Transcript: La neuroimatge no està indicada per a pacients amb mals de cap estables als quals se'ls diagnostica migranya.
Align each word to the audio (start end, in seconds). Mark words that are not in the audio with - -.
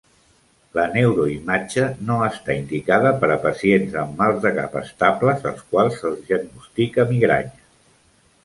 La 0.77 0.85
neuroimatge 0.93 1.83
no 2.07 2.15
està 2.29 2.55
indicada 2.61 3.11
per 3.23 3.29
a 3.33 3.37
pacients 3.45 3.99
amb 4.05 4.17
mals 4.23 4.41
de 4.47 4.55
cap 4.57 4.81
estables 4.83 5.47
als 5.51 5.63
quals 5.75 6.01
se'ls 6.03 6.25
diagnostica 6.31 7.07
migranya. 7.13 7.57